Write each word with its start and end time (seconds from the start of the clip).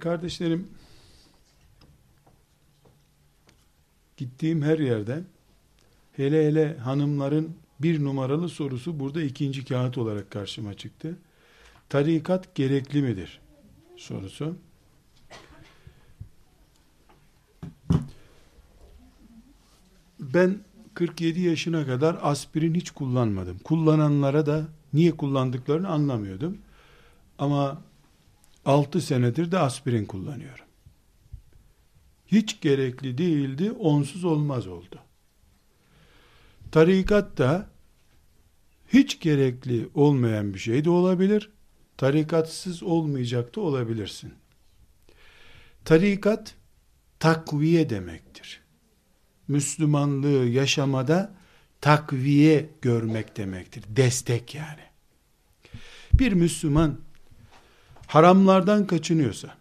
kardeşlerim 0.00 0.68
gittiğim 4.16 4.62
her 4.62 4.78
yerde 4.78 5.22
hele 6.12 6.46
hele 6.46 6.76
hanımların 6.78 7.56
bir 7.80 8.04
numaralı 8.04 8.48
sorusu 8.48 9.00
burada 9.00 9.22
ikinci 9.22 9.64
kağıt 9.64 9.98
olarak 9.98 10.30
karşıma 10.30 10.74
çıktı. 10.74 11.18
Tarikat 11.88 12.54
gerekli 12.54 13.02
midir? 13.02 13.40
Sorusu. 13.96 14.56
Ben 20.20 20.58
47 20.94 21.40
yaşına 21.40 21.86
kadar 21.86 22.18
aspirin 22.22 22.74
hiç 22.74 22.90
kullanmadım. 22.90 23.58
Kullananlara 23.58 24.46
da 24.46 24.68
niye 24.92 25.16
kullandıklarını 25.16 25.88
anlamıyordum. 25.88 26.58
Ama 27.38 27.89
6 28.64 29.00
senedir 29.00 29.52
de 29.52 29.58
aspirin 29.58 30.04
kullanıyorum. 30.04 30.64
Hiç 32.26 32.60
gerekli 32.60 33.18
değildi, 33.18 33.72
onsuz 33.72 34.24
olmaz 34.24 34.66
oldu. 34.66 34.98
Tarikat 36.72 37.38
da 37.38 37.70
hiç 38.92 39.20
gerekli 39.20 39.88
olmayan 39.94 40.54
bir 40.54 40.58
şey 40.58 40.84
de 40.84 40.90
olabilir. 40.90 41.50
Tarikatsız 41.96 42.82
olmayacak 42.82 43.56
da 43.56 43.60
olabilirsin. 43.60 44.34
Tarikat 45.84 46.54
takviye 47.18 47.90
demektir. 47.90 48.60
Müslümanlığı 49.48 50.46
yaşamada 50.46 51.34
takviye 51.80 52.70
görmek 52.82 53.36
demektir. 53.36 53.84
Destek 53.88 54.54
yani. 54.54 54.82
Bir 56.14 56.32
Müslüman 56.32 56.98
haramlardan 58.10 58.86
kaçınıyorsa, 58.86 59.54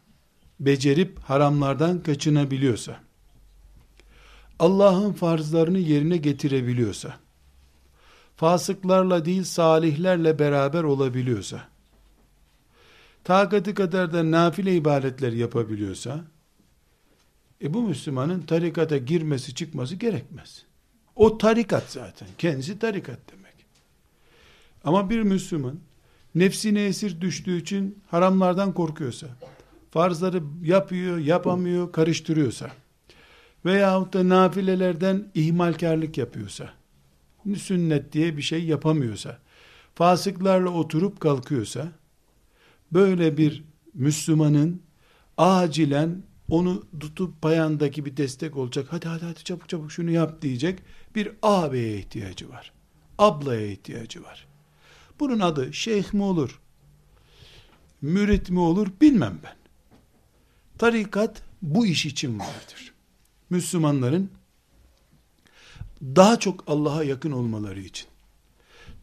becerip 0.60 1.20
haramlardan 1.20 2.04
kaçınabiliyorsa, 2.04 3.00
Allah'ın 4.60 5.14
farzlarını 5.14 5.80
yerine 5.80 6.18
getirebiliyorsa, 6.18 7.18
fasıklarla 8.36 9.26
değil 9.26 9.44
salihlerle 9.44 10.40
beraber 10.40 10.84
olabiliyorsa, 10.84 11.68
takati 13.24 13.74
kadar 13.74 14.14
da 14.14 14.32
nafile 14.32 14.76
ibadetler 14.76 15.32
yapabiliyorsa, 15.32 16.26
e 17.64 17.74
bu 17.74 17.82
Müslümanın 17.82 18.42
tarikata 18.42 18.98
girmesi 18.98 19.56
çıkması 19.56 19.96
gerekmez. 19.96 20.66
O 21.16 21.38
tarikat 21.38 21.92
zaten. 21.92 22.28
Kendisi 22.38 22.80
tarikat 22.80 23.20
demek. 23.32 23.56
Ama 24.84 25.10
bir 25.10 25.22
Müslüman 25.22 25.80
nefsine 26.36 26.86
esir 26.86 27.22
düştüğü 27.22 27.62
için 27.62 28.04
haramlardan 28.08 28.74
korkuyorsa, 28.74 29.28
farzları 29.92 30.44
yapıyor, 30.64 31.18
yapamıyor, 31.18 31.92
karıştırıyorsa 31.92 32.72
veyahut 33.66 34.14
da 34.14 34.30
nafilelerden 34.30 35.32
ihmalkarlık 35.34 36.18
yapıyorsa, 36.18 36.70
sünnet 37.58 38.14
diye 38.14 38.38
bir 38.38 38.42
şey 38.42 38.64
yapamıyorsa, 38.64 39.40
fasıklarla 39.96 40.70
oturup 40.70 41.20
kalkıyorsa, 41.20 41.92
böyle 42.92 43.38
bir 43.38 43.64
Müslümanın 43.94 44.82
acilen 45.38 46.24
onu 46.50 46.84
tutup 47.00 47.42
payandaki 47.42 48.06
bir 48.06 48.18
destek 48.18 48.58
olacak. 48.58 48.88
Hadi 48.90 49.08
hadi 49.08 49.26
hadi 49.26 49.44
çabuk 49.44 49.70
çabuk 49.70 49.92
şunu 49.92 50.12
yap 50.12 50.42
diyecek. 50.42 50.80
Bir 51.16 51.32
ağabeye 51.42 51.98
ihtiyacı 51.98 52.50
var. 52.50 52.74
Ablaya 53.18 53.68
ihtiyacı 53.68 54.24
var. 54.24 54.48
Bunun 55.20 55.40
adı 55.40 55.74
şeyh 55.74 56.14
mi 56.14 56.24
olur? 56.24 56.60
Mürit 58.02 58.50
mi 58.50 58.60
olur? 58.60 58.88
Bilmem 59.02 59.40
ben. 59.44 59.56
Tarikat 60.78 61.42
bu 61.62 61.86
iş 61.86 62.06
için 62.06 62.40
vardır. 62.40 62.94
Müslümanların 63.50 64.32
daha 66.02 66.40
çok 66.40 66.64
Allah'a 66.68 67.04
yakın 67.04 67.32
olmaları 67.32 67.80
için, 67.80 68.08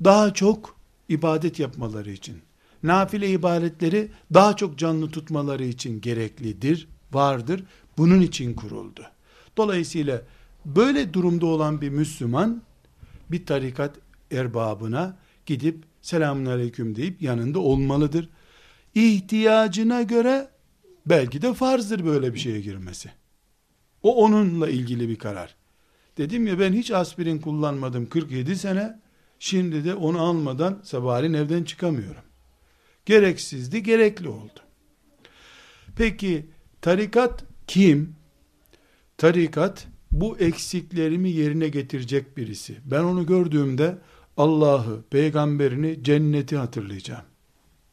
daha 0.04 0.34
çok 0.34 0.76
ibadet 1.08 1.58
yapmaları 1.58 2.10
için, 2.10 2.38
nafile 2.82 3.30
ibadetleri 3.30 4.10
daha 4.34 4.56
çok 4.56 4.78
canlı 4.78 5.10
tutmaları 5.10 5.64
için 5.64 6.00
gereklidir, 6.00 6.88
vardır. 7.12 7.64
Bunun 7.98 8.20
için 8.20 8.54
kuruldu. 8.54 9.06
Dolayısıyla 9.56 10.22
böyle 10.64 11.14
durumda 11.14 11.46
olan 11.46 11.80
bir 11.80 11.88
Müslüman 11.88 12.62
bir 13.30 13.46
tarikat 13.46 13.96
erbabına 14.30 15.16
gidip 15.46 15.84
selamun 16.02 16.46
aleyküm 16.46 16.96
deyip 16.96 17.22
yanında 17.22 17.58
olmalıdır. 17.58 18.28
İhtiyacına 18.94 20.02
göre 20.02 20.48
belki 21.06 21.42
de 21.42 21.54
farzdır 21.54 22.04
böyle 22.04 22.34
bir 22.34 22.38
şeye 22.38 22.60
girmesi. 22.60 23.10
O 24.02 24.24
onunla 24.24 24.68
ilgili 24.68 25.08
bir 25.08 25.16
karar. 25.16 25.56
Dedim 26.18 26.46
ya 26.46 26.58
ben 26.58 26.72
hiç 26.72 26.90
aspirin 26.90 27.38
kullanmadım 27.38 28.08
47 28.08 28.56
sene. 28.56 29.00
Şimdi 29.38 29.84
de 29.84 29.94
onu 29.94 30.20
almadan 30.20 30.80
sabahleyin 30.82 31.34
evden 31.34 31.64
çıkamıyorum. 31.64 32.22
Gereksizdi, 33.06 33.82
gerekli 33.82 34.28
oldu. 34.28 34.60
Peki 35.96 36.46
tarikat 36.80 37.44
kim? 37.66 38.14
Tarikat 39.18 39.86
bu 40.12 40.38
eksiklerimi 40.38 41.30
yerine 41.30 41.68
getirecek 41.68 42.36
birisi. 42.36 42.76
Ben 42.84 43.02
onu 43.02 43.26
gördüğümde 43.26 43.98
Allah'ı, 44.36 45.02
peygamberini, 45.10 46.04
cenneti 46.04 46.56
hatırlayacağım. 46.56 47.24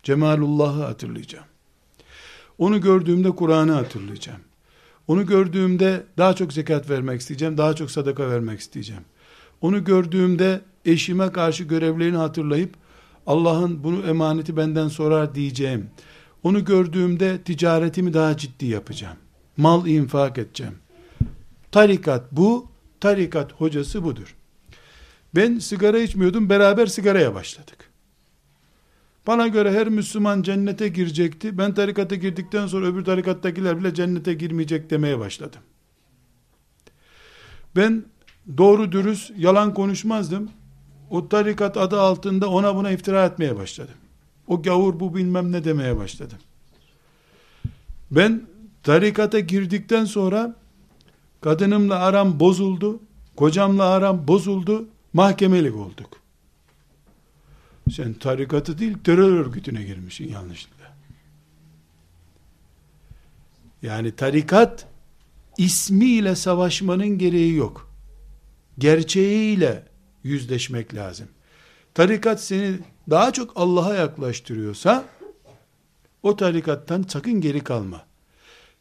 Cemalullah'ı 0.04 0.84
hatırlayacağım. 0.84 1.46
Onu 2.58 2.82
gördüğümde 2.82 3.32
Kur'an'ı 3.32 3.72
hatırlayacağım. 3.72 4.40
Onu 5.08 5.26
gördüğümde 5.26 6.04
daha 6.18 6.34
çok 6.36 6.54
zekat 6.54 6.90
vermek 6.90 7.22
isteyeceğim, 7.22 7.58
daha 7.58 7.74
çok 7.74 7.92
sadaka 7.92 8.30
vermek 8.30 8.60
isteyeceğim. 8.60 9.04
Onu 9.62 9.84
gördüğümde 9.84 10.62
eşime 10.86 11.32
karşı 11.32 11.64
görevlerini 11.64 12.18
hatırlayıp 12.18 12.74
Allah'ın 13.28 13.84
bunu 13.84 14.08
emaneti 14.08 14.58
benden 14.58 14.88
sorar 14.88 15.36
diyeceğim. 15.36 15.90
Onu 16.44 16.66
gördüğümde 16.66 17.42
ticaretimi 17.42 18.14
daha 18.14 18.38
ciddi 18.38 18.66
yapacağım. 18.66 19.18
Mal 19.58 19.88
infak 19.88 20.38
edeceğim. 20.38 20.74
Tarikat 21.72 22.32
bu, 22.32 22.68
tarikat 23.00 23.52
hocası 23.54 24.04
budur. 24.04 24.36
Ben 25.36 25.60
sigara 25.60 26.00
içmiyordum, 26.00 26.50
beraber 26.50 26.86
sigaraya 26.86 27.36
başladık. 27.36 27.90
Bana 29.28 29.48
göre 29.48 29.72
her 29.72 29.90
Müslüman 29.90 30.42
cennete 30.42 30.88
girecekti. 30.88 31.58
Ben 31.58 31.74
tarikata 31.74 32.16
girdikten 32.16 32.68
sonra 32.68 32.86
öbür 32.86 33.06
tarikattakiler 33.06 33.80
bile 33.80 33.94
cennete 33.94 34.34
girmeyecek 34.34 34.90
demeye 34.90 35.20
başladım. 35.20 35.62
Ben 37.76 38.04
doğru 38.58 38.92
dürüst 38.92 39.32
yalan 39.38 39.74
konuşmazdım. 39.74 40.50
O 41.10 41.30
tarikat 41.30 41.78
adı 41.78 42.02
altında 42.02 42.50
ona 42.50 42.76
buna 42.76 42.92
iftira 42.92 43.26
etmeye 43.26 43.56
başladım. 43.56 43.96
O 44.48 44.62
gavur 44.62 45.00
bu 45.00 45.16
bilmem 45.16 45.52
ne 45.52 45.64
demeye 45.64 45.98
başladım. 45.98 46.38
Ben 48.12 48.42
tarikata 48.84 49.40
girdikten 49.40 50.06
sonra 50.06 50.56
kadınımla 51.42 52.00
aram 52.00 52.40
bozuldu. 52.40 53.00
Kocamla 53.36 53.84
aram 53.84 54.28
bozuldu. 54.28 54.88
Mahkemelik 55.14 55.76
olduk. 55.76 56.22
Sen 57.92 58.14
tarikatı 58.14 58.78
değil 58.78 58.98
terör 59.04 59.32
örgütüne 59.32 59.84
girmişsin 59.84 60.30
yanlışlıkla. 60.30 60.94
Yani 63.82 64.16
tarikat 64.16 64.88
ismiyle 65.58 66.36
savaşmanın 66.36 67.18
gereği 67.18 67.56
yok. 67.56 67.92
Gerçeğiyle 68.78 69.84
yüzleşmek 70.24 70.96
lazım. 70.96 71.28
Tarikat 71.94 72.44
seni 72.44 72.80
daha 73.10 73.34
çok 73.34 73.52
Allah'a 73.56 73.96
yaklaştırıyorsa 73.96 75.06
o 76.24 76.36
tarikattan 76.36 77.06
sakın 77.08 77.42
geri 77.42 77.64
kalma. 77.64 78.06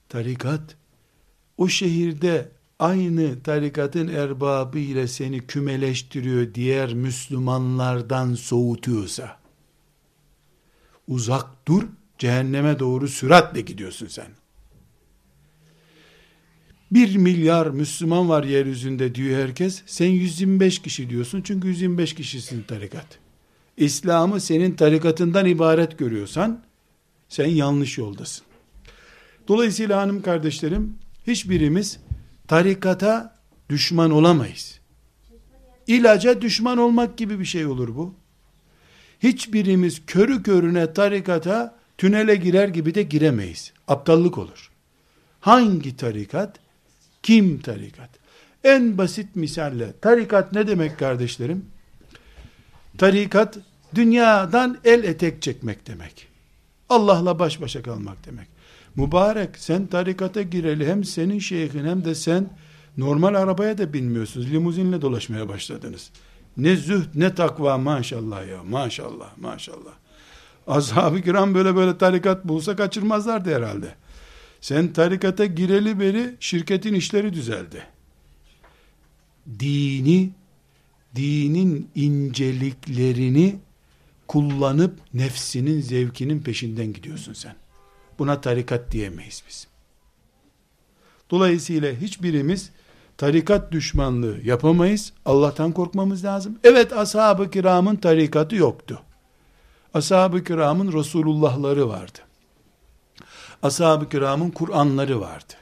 Tarikat 0.09 0.77
o 1.57 1.69
şehirde 1.69 2.49
aynı 2.83 3.43
tarikatın 3.43 4.09
erbabı 4.09 4.79
ile 4.79 5.09
seni 5.09 5.47
kümeleştiriyor 5.47 6.55
diğer 6.55 6.95
Müslümanlardan 6.95 8.35
soğutuyorsa 8.35 9.37
uzak 11.09 11.47
dur 11.69 11.83
cehenneme 12.19 12.79
doğru 12.79 13.09
süratle 13.09 13.61
gidiyorsun 13.61 14.07
sen. 14.07 14.27
Bir 16.91 17.17
milyar 17.17 17.67
Müslüman 17.67 18.29
var 18.29 18.45
yeryüzünde 18.45 19.15
diyor 19.15 19.43
herkes. 19.43 19.83
Sen 19.87 20.07
125 20.07 20.79
kişi 20.79 21.11
diyorsun 21.11 21.43
çünkü 21.43 21.69
125 21.69 22.15
kişisin 22.15 22.63
tarikat. 22.63 23.07
İslam'ı 23.77 24.41
senin 24.41 24.75
tarikatından 24.75 25.47
ibaret 25.47 25.99
görüyorsan 25.99 26.63
sen 27.29 27.47
yanlış 27.47 27.99
yoldasın. 27.99 28.45
Dolayısıyla 29.49 30.03
hanım 30.03 30.23
kardeşlerim 30.23 30.95
hiçbirimiz 31.27 31.99
tarikata 32.53 33.37
düşman 33.69 34.11
olamayız. 34.11 34.81
İlaca 35.87 36.43
düşman 36.43 36.79
olmak 36.79 37.17
gibi 37.17 37.41
bir 37.41 37.45
şey 37.45 37.67
olur 37.67 37.97
bu. 37.97 38.15
Hiçbirimiz 39.23 40.07
körü 40.07 40.43
körüne 40.43 40.93
tarikata 40.93 41.79
tünele 41.99 42.37
girer 42.37 42.69
gibi 42.69 42.95
de 42.95 43.03
giremeyiz. 43.03 43.73
Aptallık 43.89 44.39
olur. 44.39 44.71
Hangi 45.41 45.97
tarikat? 45.97 46.57
Kim 47.23 47.61
tarikat? 47.61 48.11
En 48.65 48.99
basit 48.99 49.37
misalle 49.37 49.93
tarikat 50.01 50.53
ne 50.53 50.67
demek 50.67 50.99
kardeşlerim? 50.99 51.67
Tarikat 52.99 53.59
dünyadan 53.95 54.79
el 54.85 55.05
etek 55.05 55.43
çekmek 55.43 55.87
demek. 55.87 56.29
Allah'la 56.89 57.39
baş 57.39 57.61
başa 57.61 57.83
kalmak 57.83 58.27
demek. 58.27 58.52
Mübarek 58.97 59.59
sen 59.59 59.87
tarikata 59.87 60.43
gireli 60.43 60.87
hem 60.87 61.05
senin 61.05 61.39
şeyhin 61.39 61.85
hem 61.85 62.05
de 62.05 62.15
sen 62.15 62.51
normal 62.97 63.35
arabaya 63.35 63.79
da 63.79 63.93
binmiyorsunuz. 63.93 64.51
Limuzinle 64.51 65.03
dolaşmaya 65.03 65.49
başladınız. 65.49 66.11
Ne 66.57 66.77
zühd 66.77 67.07
ne 67.15 67.35
takva 67.35 67.79
maşallah 67.79 68.49
ya 68.49 68.63
maşallah 68.63 69.39
maşallah. 69.39 69.93
Ashab-ı 70.67 71.23
kiram 71.23 71.55
böyle 71.55 71.77
böyle 71.77 71.99
tarikat 71.99 72.45
bulsa 72.45 72.77
kaçırmazlardı 72.77 73.55
herhalde. 73.55 73.95
Sen 74.61 74.93
tarikata 74.93 75.45
gireli 75.45 76.01
beri 76.01 76.37
şirketin 76.41 76.95
işleri 76.95 77.33
düzeldi. 77.33 77.83
Dini, 79.59 80.31
dinin 81.17 81.89
inceliklerini 81.95 83.57
kullanıp 84.29 85.01
nefsinin 85.15 85.81
zevkinin 85.81 86.41
peşinden 86.41 86.93
gidiyorsun 86.93 87.33
sen. 87.33 87.62
Buna 88.19 88.41
tarikat 88.41 88.91
diyemeyiz 88.91 89.43
biz. 89.49 89.67
Dolayısıyla 91.31 91.93
hiçbirimiz 91.93 92.71
tarikat 93.17 93.73
düşmanlığı 93.73 94.41
yapamayız. 94.45 95.13
Allah'tan 95.25 95.73
korkmamız 95.73 96.25
lazım. 96.25 96.59
Evet 96.65 96.93
ashab-ı 96.93 97.51
kiramın 97.51 97.97
tarikatı 97.97 98.57
yoktu. 98.57 99.03
Ashab-ı 99.95 100.45
kiramın 100.45 100.93
Resulullahları 100.93 101.89
vardı. 101.89 102.19
Ashab-ı 103.63 104.09
kiramın 104.09 104.51
Kur'anları 104.51 105.21
vardı. 105.21 105.53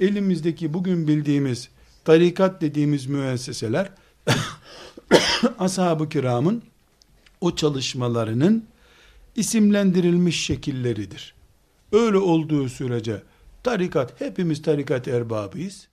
Elimizdeki 0.00 0.74
bugün 0.74 1.08
bildiğimiz 1.08 1.68
tarikat 2.04 2.60
dediğimiz 2.60 3.06
müesseseler 3.06 3.90
ashab-ı 5.58 6.08
kiramın 6.08 6.62
o 7.40 7.56
çalışmalarının 7.56 8.64
isimlendirilmiş 9.36 10.44
şekilleridir. 10.44 11.34
Öyle 11.92 12.18
olduğu 12.18 12.68
sürece 12.68 13.22
tarikat, 13.62 14.20
hepimiz 14.20 14.62
tarikat 14.62 15.08
erbabıyız. 15.08 15.88